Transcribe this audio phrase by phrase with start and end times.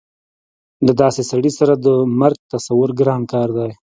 [0.87, 1.87] د داسې سړي سره د
[2.19, 3.71] مرګ تصور ګران کار دی